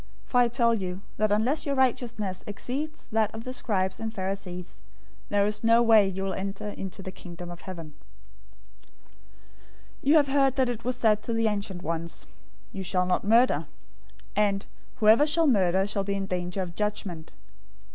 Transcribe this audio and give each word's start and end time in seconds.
005:020 0.25 0.29
For 0.31 0.37
I 0.39 0.47
tell 0.47 0.73
you 0.73 1.01
that 1.17 1.31
unless 1.31 1.67
your 1.67 1.75
righteousness 1.75 2.43
exceeds 2.47 3.07
that 3.11 3.31
of 3.35 3.43
the 3.43 3.53
scribes 3.53 3.99
and 3.99 4.11
Pharisees, 4.11 4.81
there 5.29 5.45
is 5.45 5.63
no 5.63 5.83
way 5.83 6.07
you 6.09 6.23
will 6.23 6.33
enter 6.33 6.69
into 6.69 7.03
the 7.03 7.11
Kingdom 7.11 7.51
of 7.51 7.61
Heaven. 7.61 7.93
005:021 8.83 8.91
"You 10.01 10.15
have 10.15 10.27
heard 10.29 10.55
that 10.55 10.69
it 10.69 10.83
was 10.83 10.95
said 10.97 11.21
to 11.21 11.33
the 11.33 11.47
ancient 11.47 11.83
ones, 11.83 12.25
'You 12.71 12.81
shall 12.81 13.05
not 13.05 13.23
murder;'{Exodus 13.23 13.67
20:13} 14.29 14.31
and 14.37 14.65
'Whoever 14.95 15.27
shall 15.27 15.45
murder 15.45 15.85
shall 15.85 16.03
be 16.03 16.15
in 16.15 16.25
danger 16.25 16.63
of 16.63 16.69
the 16.71 16.77
judgment.' 16.77 17.31